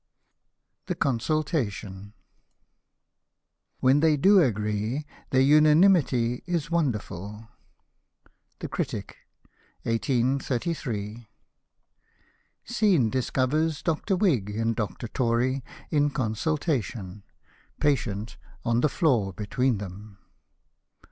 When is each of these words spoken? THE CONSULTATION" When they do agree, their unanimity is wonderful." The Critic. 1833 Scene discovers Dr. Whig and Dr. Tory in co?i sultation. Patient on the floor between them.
THE 0.87 0.95
CONSULTATION" 0.95 2.13
When 3.81 3.99
they 3.99 4.17
do 4.17 4.41
agree, 4.41 5.05
their 5.29 5.41
unanimity 5.41 6.41
is 6.47 6.71
wonderful." 6.71 7.47
The 8.61 8.67
Critic. 8.67 9.17
1833 9.83 11.27
Scene 12.65 13.11
discovers 13.11 13.83
Dr. 13.83 14.15
Whig 14.15 14.49
and 14.49 14.75
Dr. 14.75 15.07
Tory 15.07 15.63
in 15.91 16.09
co?i 16.09 16.29
sultation. 16.29 17.21
Patient 17.79 18.37
on 18.65 18.81
the 18.81 18.89
floor 18.89 19.33
between 19.33 19.77
them. 19.77 20.17